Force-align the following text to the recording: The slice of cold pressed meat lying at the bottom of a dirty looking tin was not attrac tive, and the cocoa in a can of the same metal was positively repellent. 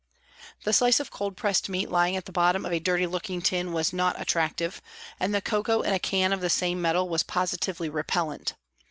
The 0.63 0.73
slice 0.73 0.99
of 0.99 1.11
cold 1.11 1.37
pressed 1.37 1.69
meat 1.69 1.91
lying 1.91 2.15
at 2.15 2.25
the 2.25 2.31
bottom 2.31 2.65
of 2.65 2.73
a 2.73 2.79
dirty 2.79 3.05
looking 3.05 3.39
tin 3.39 3.71
was 3.71 3.93
not 3.93 4.17
attrac 4.17 4.55
tive, 4.55 4.81
and 5.19 5.31
the 5.31 5.43
cocoa 5.43 5.81
in 5.81 5.93
a 5.93 5.99
can 5.99 6.33
of 6.33 6.41
the 6.41 6.49
same 6.49 6.81
metal 6.81 7.07
was 7.07 7.21
positively 7.21 7.87
repellent. 7.87 8.55